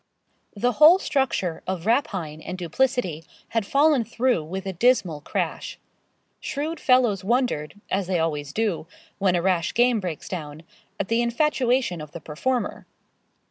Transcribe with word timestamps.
The 0.55 0.71
whole 0.71 0.97
structure 0.97 1.61
of 1.67 1.85
rapine 1.85 2.41
and 2.41 2.57
duplicity 2.57 3.23
had 3.49 3.67
fallen 3.67 4.03
through 4.03 4.43
with 4.45 4.65
a 4.65 4.73
dismal 4.73 5.21
crash. 5.21 5.77
Shrewd 6.39 6.79
fellows 6.79 7.23
wondered, 7.23 7.79
as 7.91 8.07
they 8.07 8.17
always 8.17 8.51
do, 8.51 8.87
when 9.19 9.35
a 9.35 9.43
rash 9.43 9.75
game 9.75 9.99
breaks 9.99 10.27
down, 10.27 10.63
at 10.99 11.07
the 11.07 11.21
infatuation 11.21 12.01
of 12.01 12.13
the 12.13 12.19
performer. 12.19 12.87